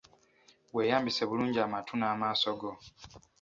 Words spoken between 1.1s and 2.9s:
bulungi amatu n'amaaso go.